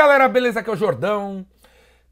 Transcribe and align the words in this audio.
galera, 0.00 0.30
beleza? 0.30 0.60
Aqui 0.60 0.70
é 0.70 0.72
o 0.72 0.76
Jordão. 0.76 1.46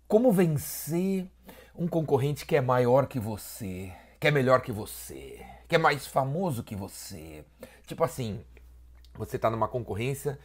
Como 0.06 0.30
vencer 0.30 1.26
um 1.74 1.88
concorrente 1.88 2.44
que 2.44 2.54
é 2.54 2.60
maior 2.60 3.06
que 3.06 3.18
você, 3.18 3.90
que 4.20 4.28
é 4.28 4.30
melhor 4.30 4.60
que 4.60 4.70
você, 4.70 5.42
que 5.66 5.74
é 5.74 5.78
mais 5.78 6.06
famoso 6.06 6.62
que 6.62 6.76
você? 6.76 7.46
Tipo 7.86 8.04
assim, 8.04 8.44
você 9.14 9.38
tá 9.38 9.48
numa 9.48 9.66
concorrência 9.66 10.38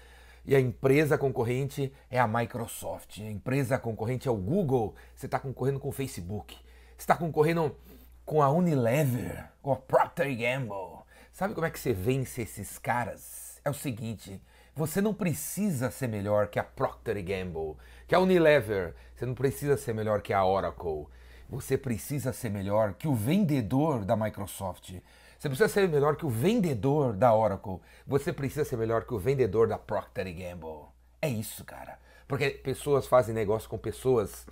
e 0.46 0.56
a 0.56 0.60
empresa 0.60 1.18
concorrente 1.18 1.94
é 2.10 2.18
a 2.18 2.26
Microsoft, 2.26 3.19
a 3.19 3.29
empresa 3.29 3.78
concorrente 3.78 4.25
é 4.25 4.31
o 4.31 4.37
Google, 4.37 4.96
você 5.13 5.25
está 5.25 5.37
concorrendo 5.37 5.81
com 5.81 5.89
o 5.89 5.91
Facebook, 5.91 6.57
está 6.97 7.13
concorrendo 7.13 7.75
com 8.23 8.41
a 8.41 8.49
Unilever, 8.49 9.49
com 9.62 9.73
a 9.73 9.75
Procter 9.75 10.33
Gamble. 10.37 11.03
Sabe 11.33 11.53
como 11.53 11.67
é 11.67 11.69
que 11.69 11.79
você 11.79 11.91
vence 11.91 12.41
esses 12.41 12.79
caras? 12.79 13.60
É 13.65 13.69
o 13.69 13.73
seguinte, 13.73 14.41
você 14.76 15.01
não 15.01 15.13
precisa 15.13 15.92
ser 15.92 16.08
melhor 16.08 16.48
que 16.48 16.58
a 16.58 16.63
Procter 16.63 17.23
Gamble, 17.23 17.77
que 18.08 18.16
a 18.16 18.20
Unilever. 18.20 18.95
Você 19.15 19.25
não 19.25 19.35
precisa 19.35 19.77
ser 19.77 19.93
melhor 19.93 20.21
que 20.21 20.34
a 20.34 20.43
Oracle. 20.43 21.07
Você 21.49 21.77
precisa 21.77 22.34
ser 22.34 22.49
melhor 22.49 22.93
que 22.93 23.07
o 23.07 23.13
vendedor 23.13 24.03
da 24.03 24.15
Microsoft. 24.15 24.95
Você 25.38 25.49
precisa 25.49 25.70
ser 25.70 25.88
melhor 25.88 26.15
que 26.15 26.25
o 26.25 26.29
vendedor 26.29 27.13
da 27.13 27.35
Oracle. 27.35 27.79
Você 28.07 28.34
precisa 28.34 28.65
ser 28.65 28.77
melhor 28.77 29.05
que 29.05 29.13
o 29.13 29.20
vendedor 29.20 29.67
da 29.67 29.77
Procter 29.77 30.25
Gamble. 30.34 30.87
É 31.21 31.29
isso, 31.29 31.63
cara. 31.63 31.99
Porque 32.27 32.49
pessoas 32.49 33.05
fazem 33.05 33.35
negócio 33.35 33.70
com 33.70 33.77
pessoas 33.77 34.48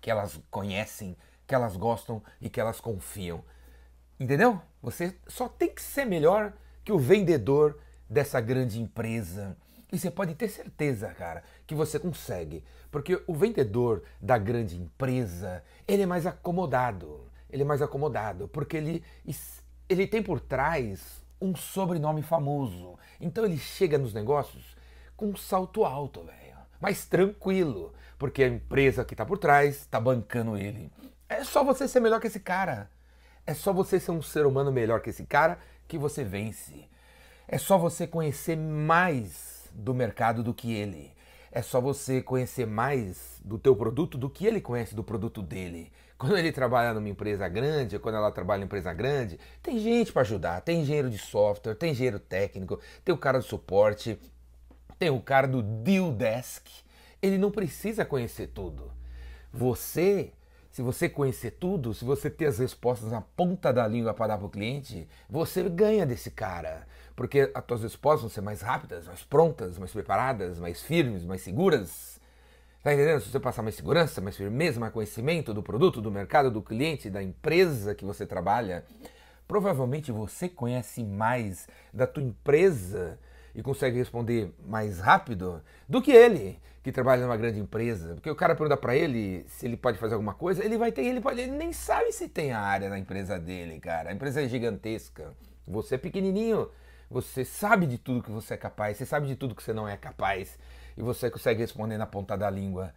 que 0.00 0.10
elas 0.10 0.40
conhecem, 0.50 1.16
que 1.46 1.54
elas 1.54 1.76
gostam 1.76 2.22
e 2.40 2.48
que 2.48 2.60
elas 2.60 2.80
confiam. 2.80 3.44
Entendeu? 4.18 4.60
Você 4.82 5.14
só 5.26 5.48
tem 5.48 5.68
que 5.68 5.82
ser 5.82 6.06
melhor 6.06 6.54
que 6.84 6.92
o 6.92 6.98
vendedor 6.98 7.78
dessa 8.14 8.40
grande 8.40 8.80
empresa. 8.80 9.56
E 9.92 9.98
você 9.98 10.10
pode 10.10 10.34
ter 10.34 10.48
certeza, 10.48 11.08
cara, 11.08 11.42
que 11.66 11.74
você 11.74 11.98
consegue. 11.98 12.64
Porque 12.90 13.22
o 13.26 13.34
vendedor 13.34 14.04
da 14.20 14.38
grande 14.38 14.76
empresa, 14.76 15.62
ele 15.86 16.02
é 16.02 16.06
mais 16.06 16.24
acomodado. 16.26 17.30
Ele 17.50 17.62
é 17.62 17.66
mais 17.66 17.82
acomodado, 17.82 18.48
porque 18.48 18.76
ele, 18.76 19.04
ele 19.88 20.06
tem 20.06 20.22
por 20.22 20.40
trás 20.40 21.24
um 21.40 21.54
sobrenome 21.54 22.22
famoso. 22.22 22.98
Então 23.20 23.44
ele 23.44 23.58
chega 23.58 23.98
nos 23.98 24.14
negócios 24.14 24.76
com 25.16 25.26
um 25.26 25.36
salto 25.36 25.84
alto, 25.84 26.24
velho. 26.24 26.56
Mais 26.80 27.06
tranquilo, 27.06 27.92
porque 28.18 28.42
a 28.42 28.48
empresa 28.48 29.04
que 29.04 29.14
está 29.14 29.24
por 29.24 29.38
trás 29.38 29.76
está 29.76 30.00
bancando 30.00 30.56
ele. 30.56 30.90
É 31.28 31.44
só 31.44 31.62
você 31.62 31.86
ser 31.86 32.00
melhor 32.00 32.20
que 32.20 32.26
esse 32.26 32.40
cara. 32.40 32.90
É 33.46 33.54
só 33.54 33.72
você 33.72 34.00
ser 34.00 34.10
um 34.10 34.22
ser 34.22 34.46
humano 34.46 34.72
melhor 34.72 35.00
que 35.00 35.10
esse 35.10 35.24
cara 35.24 35.58
que 35.86 35.98
você 35.98 36.24
vence. 36.24 36.88
É 37.46 37.58
só 37.58 37.76
você 37.76 38.06
conhecer 38.06 38.56
mais 38.56 39.70
do 39.72 39.94
mercado 39.94 40.42
do 40.42 40.54
que 40.54 40.72
ele. 40.72 41.12
É 41.52 41.62
só 41.62 41.80
você 41.80 42.20
conhecer 42.20 42.66
mais 42.66 43.40
do 43.44 43.58
teu 43.58 43.76
produto 43.76 44.18
do 44.18 44.28
que 44.28 44.46
ele 44.46 44.60
conhece 44.60 44.94
do 44.94 45.04
produto 45.04 45.42
dele. 45.42 45.92
Quando 46.18 46.38
ele 46.38 46.50
trabalha 46.50 46.94
numa 46.94 47.08
empresa 47.08 47.46
grande, 47.48 47.98
quando 47.98 48.16
ela 48.16 48.32
trabalha 48.32 48.62
em 48.62 48.64
empresa 48.64 48.92
grande, 48.92 49.38
tem 49.62 49.78
gente 49.78 50.12
para 50.12 50.22
ajudar, 50.22 50.60
tem 50.62 50.80
engenheiro 50.80 51.10
de 51.10 51.18
software, 51.18 51.74
tem 51.74 51.92
engenheiro 51.92 52.18
técnico, 52.18 52.80
tem 53.04 53.14
o 53.14 53.18
cara 53.18 53.38
do 53.38 53.44
suporte, 53.44 54.18
tem 54.98 55.10
o 55.10 55.20
cara 55.20 55.46
do 55.46 55.62
deal 55.62 56.12
desk. 56.12 56.66
Ele 57.20 57.36
não 57.36 57.50
precisa 57.50 58.04
conhecer 58.04 58.48
tudo. 58.48 58.90
Você 59.52 60.32
se 60.74 60.82
você 60.82 61.08
conhecer 61.08 61.52
tudo, 61.52 61.94
se 61.94 62.04
você 62.04 62.28
ter 62.28 62.46
as 62.46 62.58
respostas 62.58 63.12
na 63.12 63.20
ponta 63.20 63.72
da 63.72 63.86
língua 63.86 64.12
para 64.12 64.26
dar 64.26 64.38
para 64.38 64.46
o 64.48 64.50
cliente, 64.50 65.06
você 65.30 65.62
ganha 65.68 66.04
desse 66.04 66.32
cara. 66.32 66.84
Porque 67.14 67.48
as 67.54 67.64
suas 67.64 67.82
respostas 67.84 68.22
vão 68.22 68.28
ser 68.28 68.40
mais 68.40 68.60
rápidas, 68.60 69.06
mais 69.06 69.22
prontas, 69.22 69.78
mais 69.78 69.92
preparadas, 69.92 70.58
mais 70.58 70.82
firmes, 70.82 71.24
mais 71.24 71.42
seguras. 71.42 72.20
Tá 72.82 72.92
entendendo? 72.92 73.20
Se 73.20 73.30
você 73.30 73.38
passar 73.38 73.62
mais 73.62 73.76
segurança, 73.76 74.20
mais 74.20 74.36
firmeza, 74.36 74.80
mais 74.80 74.92
conhecimento 74.92 75.54
do 75.54 75.62
produto, 75.62 76.02
do 76.02 76.10
mercado, 76.10 76.50
do 76.50 76.60
cliente, 76.60 77.08
da 77.08 77.22
empresa 77.22 77.94
que 77.94 78.04
você 78.04 78.26
trabalha, 78.26 78.84
provavelmente 79.46 80.10
você 80.10 80.48
conhece 80.48 81.04
mais 81.04 81.68
da 81.92 82.04
tua 82.04 82.24
empresa 82.24 83.16
e 83.54 83.62
consegue 83.62 83.96
responder 83.96 84.52
mais 84.66 84.98
rápido 84.98 85.62
do 85.88 86.02
que 86.02 86.10
ele, 86.10 86.58
que 86.82 86.90
trabalha 86.90 87.22
numa 87.22 87.36
grande 87.36 87.60
empresa. 87.60 88.14
Porque 88.14 88.30
o 88.30 88.34
cara 88.34 88.54
pergunta 88.54 88.76
para 88.76 88.96
ele 88.96 89.44
se 89.48 89.66
ele 89.66 89.76
pode 89.76 89.98
fazer 89.98 90.14
alguma 90.14 90.34
coisa, 90.34 90.64
ele 90.64 90.76
vai 90.76 90.90
ter, 90.90 91.02
ele 91.04 91.20
pode, 91.20 91.40
ele 91.40 91.52
nem 91.52 91.72
sabe 91.72 92.12
se 92.12 92.28
tem 92.28 92.52
a 92.52 92.60
área 92.60 92.88
na 92.88 92.98
empresa 92.98 93.38
dele, 93.38 93.78
cara. 93.80 94.10
A 94.10 94.12
empresa 94.12 94.42
é 94.42 94.48
gigantesca. 94.48 95.32
Você 95.66 95.94
é 95.94 95.98
pequenininho, 95.98 96.68
você 97.10 97.44
sabe 97.44 97.86
de 97.86 97.96
tudo 97.96 98.22
que 98.22 98.30
você 98.30 98.54
é 98.54 98.56
capaz, 98.56 98.96
você 98.96 99.06
sabe 99.06 99.26
de 99.26 99.36
tudo 99.36 99.54
que 99.54 99.62
você 99.62 99.72
não 99.72 99.88
é 99.88 99.96
capaz 99.96 100.58
e 100.96 101.02
você 101.02 101.30
consegue 101.30 101.60
responder 101.60 101.96
na 101.96 102.06
ponta 102.06 102.36
da 102.36 102.50
língua. 102.50 102.92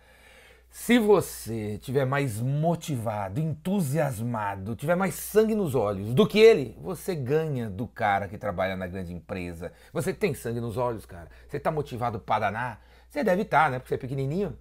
Se 0.70 1.00
você 1.00 1.78
tiver 1.80 2.06
mais 2.06 2.40
motivado, 2.40 3.40
entusiasmado, 3.40 4.76
tiver 4.76 4.96
mais 4.96 5.16
sangue 5.16 5.56
nos 5.56 5.74
olhos 5.74 6.14
do 6.14 6.28
que 6.28 6.40
ele, 6.40 6.78
você 6.82 7.16
ganha 7.16 7.70
do 7.70 7.88
cara 7.88 8.28
que 8.28 8.38
trabalha 8.38 8.76
na 8.76 8.86
grande 8.86 9.14
empresa. 9.14 9.72
Você 9.92 10.14
tem 10.14 10.34
sangue 10.34 10.60
nos 10.60 10.78
olhos, 10.78 11.06
cara. 11.06 11.30
Você 11.48 11.60
tá 11.60 11.72
motivado 11.72 12.20
para 12.20 12.42
danar? 12.42 12.86
Você 13.10 13.24
deve 13.24 13.42
estar, 13.42 13.66
tá, 13.66 13.70
né? 13.72 13.80
Porque 13.80 13.90
você 13.90 13.96
é 13.96 13.98
pequenininho. 13.98 14.58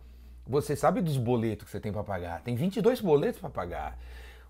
Você 0.46 0.76
sabe 0.76 1.00
dos 1.00 1.16
boletos 1.16 1.64
que 1.66 1.70
você 1.70 1.80
tem 1.80 1.92
para 1.92 2.04
pagar. 2.04 2.40
Tem 2.42 2.54
22 2.54 3.00
boletos 3.00 3.40
para 3.40 3.50
pagar. 3.50 3.98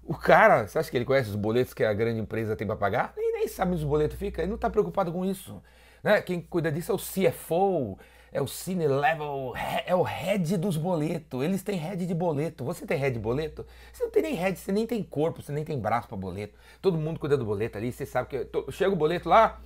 O 0.05 0.15
cara, 0.15 0.69
você 0.69 0.79
acha 0.79 0.91
que 0.91 0.97
ele 0.97 1.05
conhece 1.05 1.31
os 1.31 1.37
boletos 1.37 1.75
que 1.75 1.83
a 1.83 1.93
grande 1.93 2.21
empresa 2.21 2.55
tem 2.55 2.67
para 2.67 2.77
pagar? 2.77 3.13
Ele 3.17 3.39
nem 3.39 3.49
sabe 3.49 3.73
onde 3.73 3.83
os 3.83 3.89
boletos 3.89 4.17
ficam. 4.17 4.43
Ele 4.43 4.51
não 4.51 4.57
está 4.57 4.71
preocupado 4.71 5.11
com 5.11 5.25
isso. 5.25 5.61
Né? 6.03 6.21
Quem 6.21 6.41
cuida 6.41 6.71
disso 6.71 6.93
é 6.93 6.95
o 6.95 6.99
CFO, 6.99 7.99
é 8.37 8.43
o 8.43 8.47
Cine 8.47 8.87
Level, 8.87 9.55
é 9.87 9.95
o 9.95 10.03
head 10.03 10.59
dos 10.59 10.77
boletos. 10.77 11.43
Eles 11.43 11.63
têm 11.63 11.79
head 11.79 12.05
de 12.05 12.15
boleto. 12.15 12.65
Você 12.65 12.85
tem 12.85 12.99
head 12.99 13.15
de 13.15 13.19
boleto? 13.19 13.65
Você 13.91 14.05
não 14.05 14.11
tem 14.11 14.23
nem 14.23 14.35
head, 14.35 14.59
você 14.59 14.71
nem 14.71 14.87
tem 14.87 15.03
corpo, 15.03 15.41
você 15.41 15.53
nem 15.53 15.65
tem 15.65 15.81
braço 15.81 16.07
para 16.07 16.19
boleto. 16.19 16.55
Todo 16.83 16.99
mundo 16.99 17.19
cuida 17.19 17.39
do 17.39 17.47
boleto 17.47 17.79
ali. 17.79 17.91
Você 17.91 18.05
sabe 18.05 18.29
que 18.29 18.73
chega 18.73 18.93
o 18.93 18.97
boleto 18.97 19.27
lá, 19.27 19.59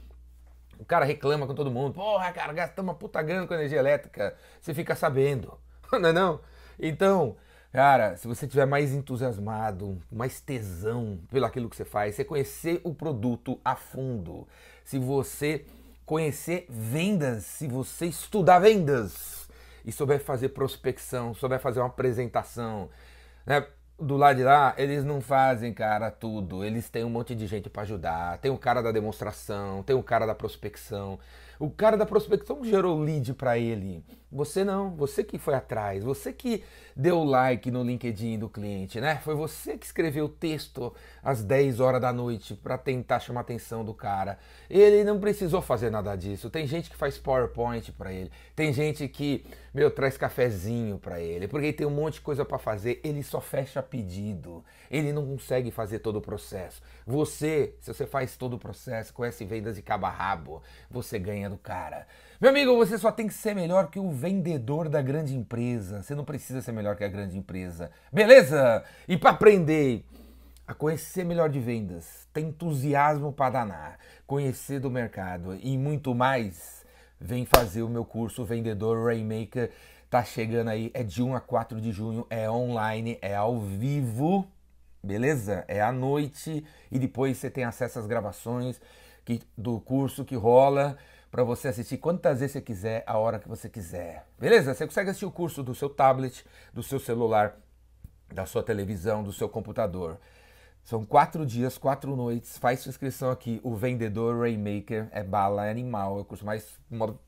o 0.78 0.84
cara 0.84 1.04
reclama 1.04 1.48
com 1.48 1.54
todo 1.54 1.68
mundo. 1.68 1.94
Porra, 1.94 2.30
cara, 2.32 2.52
gastamos 2.52 2.90
uma 2.90 2.94
puta 2.94 3.20
grana 3.22 3.44
com 3.44 3.54
energia 3.54 3.80
elétrica. 3.80 4.36
Você 4.60 4.72
fica 4.72 4.94
sabendo. 4.94 5.58
Não 5.90 6.08
é 6.08 6.12
não? 6.12 6.40
Então, 6.78 7.34
cara, 7.72 8.16
se 8.16 8.28
você 8.28 8.46
tiver 8.46 8.66
mais 8.66 8.92
entusiasmado, 8.92 10.00
mais 10.12 10.40
tesão 10.40 11.18
pelo 11.28 11.44
aquilo 11.44 11.68
que 11.68 11.74
você 11.74 11.84
faz, 11.84 12.14
você 12.14 12.22
conhecer 12.22 12.80
o 12.84 12.94
produto 12.94 13.60
a 13.64 13.74
fundo, 13.74 14.46
se 14.84 14.96
você 14.96 15.66
conhecer 16.10 16.66
vendas, 16.68 17.44
se 17.44 17.68
você 17.68 18.06
estudar 18.06 18.58
vendas 18.58 19.48
e 19.84 19.92
souber 19.92 20.18
fazer 20.18 20.48
prospecção, 20.48 21.32
souber 21.34 21.60
fazer 21.60 21.78
uma 21.78 21.86
apresentação, 21.86 22.90
né? 23.46 23.64
Do 23.96 24.16
lado 24.16 24.38
de 24.38 24.42
lá, 24.42 24.74
eles 24.76 25.04
não 25.04 25.20
fazem, 25.20 25.72
cara, 25.72 26.10
tudo. 26.10 26.64
Eles 26.64 26.88
têm 26.88 27.04
um 27.04 27.10
monte 27.10 27.32
de 27.32 27.46
gente 27.46 27.70
para 27.70 27.82
ajudar. 27.82 28.38
Tem 28.38 28.50
o 28.50 28.58
cara 28.58 28.82
da 28.82 28.90
demonstração, 28.90 29.84
tem 29.84 29.94
o 29.94 30.02
cara 30.02 30.26
da 30.26 30.34
prospecção. 30.34 31.16
O 31.60 31.68
cara 31.68 31.94
da 31.94 32.06
prospecção 32.06 32.64
gerou 32.64 32.98
lead 32.98 33.34
para 33.34 33.58
ele. 33.58 34.02
Você 34.32 34.64
não, 34.64 34.96
você 34.96 35.22
que 35.22 35.38
foi 35.38 35.52
atrás, 35.54 36.02
você 36.02 36.32
que 36.32 36.64
deu 36.96 37.22
like 37.22 37.70
no 37.70 37.82
LinkedIn 37.82 38.38
do 38.38 38.48
cliente, 38.48 38.98
né? 38.98 39.16
Foi 39.16 39.34
você 39.34 39.76
que 39.76 39.84
escreveu 39.84 40.24
o 40.26 40.28
texto 40.28 40.94
às 41.22 41.42
10 41.42 41.80
horas 41.80 42.00
da 42.00 42.12
noite 42.12 42.54
para 42.54 42.78
tentar 42.78 43.18
chamar 43.18 43.40
a 43.40 43.42
atenção 43.42 43.84
do 43.84 43.92
cara. 43.92 44.38
Ele 44.70 45.04
não 45.04 45.20
precisou 45.20 45.60
fazer 45.60 45.90
nada 45.90 46.16
disso. 46.16 46.48
Tem 46.48 46.66
gente 46.66 46.88
que 46.88 46.96
faz 46.96 47.18
PowerPoint 47.18 47.92
para 47.92 48.12
ele. 48.12 48.30
Tem 48.56 48.72
gente 48.72 49.06
que, 49.08 49.44
meu, 49.74 49.90
traz 49.90 50.16
cafezinho 50.16 50.96
para 50.96 51.20
ele, 51.20 51.46
porque 51.46 51.66
ele 51.66 51.72
tem 51.72 51.86
um 51.86 51.90
monte 51.90 52.14
de 52.14 52.20
coisa 52.22 52.44
para 52.44 52.58
fazer, 52.58 53.00
ele 53.04 53.22
só 53.22 53.40
fecha 53.40 53.82
pedido. 53.82 54.64
Ele 54.90 55.12
não 55.12 55.26
consegue 55.26 55.70
fazer 55.70 55.98
todo 55.98 56.16
o 56.16 56.22
processo. 56.22 56.80
Você, 57.06 57.74
se 57.80 57.92
você 57.92 58.06
faz 58.06 58.36
todo 58.36 58.54
o 58.54 58.58
processo, 58.58 59.12
conhece 59.12 59.44
vendas 59.44 59.76
de 59.76 59.82
cabo 59.82 60.06
a 60.06 60.10
rabo, 60.10 60.62
você 60.88 61.18
ganha 61.18 61.49
do 61.50 61.58
cara. 61.58 62.06
Meu 62.40 62.50
amigo, 62.50 62.74
você 62.76 62.96
só 62.96 63.12
tem 63.12 63.26
que 63.26 63.34
ser 63.34 63.54
melhor 63.54 63.90
que 63.90 63.98
o 63.98 64.10
vendedor 64.10 64.88
da 64.88 65.02
grande 65.02 65.36
empresa. 65.36 66.02
Você 66.02 66.14
não 66.14 66.24
precisa 66.24 66.62
ser 66.62 66.72
melhor 66.72 66.96
que 66.96 67.04
a 67.04 67.08
grande 67.08 67.36
empresa. 67.36 67.90
Beleza? 68.10 68.82
E 69.06 69.16
para 69.18 69.30
aprender 69.30 70.04
a 70.66 70.72
conhecer 70.72 71.24
melhor 71.24 71.50
de 71.50 71.60
vendas, 71.60 72.26
ter 72.32 72.40
entusiasmo 72.40 73.32
para 73.32 73.50
danar, 73.50 73.98
conhecer 74.26 74.80
do 74.80 74.90
mercado 74.90 75.58
e 75.60 75.76
muito 75.76 76.14
mais, 76.14 76.84
vem 77.20 77.44
fazer 77.44 77.82
o 77.82 77.88
meu 77.88 78.04
curso 78.04 78.44
Vendedor 78.44 79.04
Rainmaker. 79.04 79.70
Tá 80.08 80.24
chegando 80.24 80.68
aí, 80.68 80.90
é 80.94 81.02
de 81.02 81.22
1 81.22 81.36
a 81.36 81.40
4 81.40 81.80
de 81.80 81.92
junho, 81.92 82.26
é 82.30 82.50
online, 82.50 83.18
é 83.20 83.34
ao 83.34 83.60
vivo 83.60 84.48
beleza? 85.02 85.64
É 85.66 85.80
à 85.80 85.92
noite 85.92 86.64
e 86.90 86.98
depois 86.98 87.38
você 87.38 87.50
tem 87.50 87.64
acesso 87.64 87.98
às 87.98 88.06
gravações 88.06 88.80
que, 89.24 89.40
do 89.56 89.80
curso 89.80 90.24
que 90.24 90.36
rola 90.36 90.96
para 91.30 91.44
você 91.44 91.68
assistir 91.68 91.98
quantas 91.98 92.40
vezes 92.40 92.52
você 92.52 92.60
quiser, 92.60 93.04
a 93.06 93.16
hora 93.18 93.38
que 93.38 93.48
você 93.48 93.68
quiser. 93.68 94.26
Beleza? 94.38 94.74
Você 94.74 94.86
consegue 94.86 95.10
assistir 95.10 95.26
o 95.26 95.30
curso 95.30 95.62
do 95.62 95.74
seu 95.74 95.88
tablet, 95.88 96.44
do 96.72 96.82
seu 96.82 96.98
celular, 96.98 97.56
da 98.32 98.46
sua 98.46 98.62
televisão, 98.62 99.22
do 99.22 99.32
seu 99.32 99.48
computador. 99.48 100.18
São 100.82 101.04
quatro 101.04 101.46
dias, 101.46 101.78
quatro 101.78 102.16
noites. 102.16 102.58
Faz 102.58 102.80
sua 102.80 102.90
inscrição 102.90 103.30
aqui. 103.30 103.60
O 103.62 103.76
Vendedor 103.76 104.40
Rainmaker 104.40 105.08
é 105.12 105.22
bala, 105.22 105.66
é 105.66 105.70
animal. 105.70 106.18
É 106.18 106.20
o 106.22 106.24
curso 106.24 106.44
mais 106.44 106.78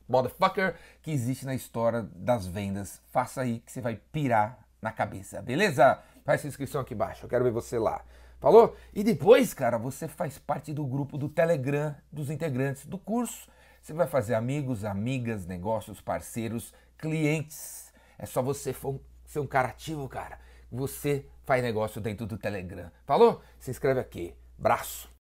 motherfucker 0.07 0.75
que 1.01 1.11
existe 1.11 1.45
na 1.45 1.55
história 1.55 2.07
das 2.15 2.45
vendas. 2.45 3.01
Faça 3.11 3.41
aí 3.41 3.59
que 3.59 3.71
você 3.71 3.79
vai 3.79 3.95
pirar 4.11 4.59
na 4.81 4.91
cabeça, 4.91 5.41
beleza? 5.41 5.99
Faz 6.25 6.41
sua 6.41 6.49
inscrição 6.49 6.81
aqui 6.81 6.93
embaixo. 6.93 7.25
Eu 7.25 7.29
quero 7.29 7.43
ver 7.43 7.51
você 7.51 7.79
lá. 7.79 8.03
Falou? 8.41 8.75
E 8.93 9.01
depois, 9.01 9.53
cara, 9.53 9.77
você 9.77 10.09
faz 10.09 10.37
parte 10.37 10.73
do 10.73 10.85
grupo 10.85 11.17
do 11.17 11.29
Telegram 11.29 11.95
dos 12.11 12.29
integrantes 12.29 12.85
do 12.85 12.97
curso. 12.97 13.47
Você 13.83 13.91
vai 13.91 14.07
fazer 14.07 14.33
amigos, 14.33 14.85
amigas, 14.85 15.45
negócios, 15.45 15.99
parceiros, 15.99 16.73
clientes. 16.97 17.91
É 18.17 18.25
só 18.25 18.41
você 18.41 18.73
ser 19.25 19.39
um 19.41 19.45
cara 19.45 19.67
ativo, 19.67 20.07
cara. 20.07 20.39
Você 20.71 21.25
faz 21.43 21.61
negócio 21.61 21.99
dentro 21.99 22.25
do 22.25 22.37
Telegram. 22.37 22.89
Falou? 23.05 23.41
Se 23.59 23.71
inscreve 23.71 23.99
aqui. 23.99 24.33
Braço. 24.57 25.13